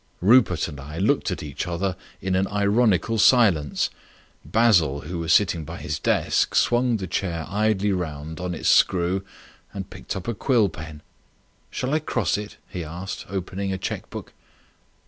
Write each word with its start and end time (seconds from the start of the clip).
Rupert 0.19 0.67
and 0.67 0.79
I 0.79 0.97
looked 0.97 1.29
at 1.29 1.43
each 1.43 1.67
other 1.67 1.95
in 2.21 2.33
an 2.35 2.47
ironical 2.47 3.19
silence. 3.19 3.91
Basil, 4.43 5.01
who 5.01 5.19
was 5.19 5.31
sitting 5.31 5.63
by 5.63 5.77
his 5.77 5.99
desk, 5.99 6.55
swung 6.55 6.97
the 6.97 7.05
chair 7.05 7.41
round 7.43 7.49
idly 7.51 7.91
on 7.91 8.55
its 8.55 8.67
screw 8.67 9.23
and 9.71 9.91
picked 9.91 10.15
up 10.15 10.27
a 10.27 10.33
quill 10.33 10.69
pen. 10.69 11.03
"Shall 11.69 11.93
I 11.93 11.99
cross 11.99 12.35
it?" 12.35 12.57
he 12.67 12.83
asked, 12.83 13.27
opening 13.29 13.71
a 13.71 13.77
cheque 13.77 14.09
book. 14.09 14.33